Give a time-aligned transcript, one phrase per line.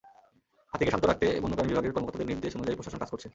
[0.71, 3.27] হাতিকে শান্ত রাখতে বন্য প্রাণী বিভাগের কর্মকর্তাদের নির্দেশ অনুযায়ী প্রশাসন কাজ করছে।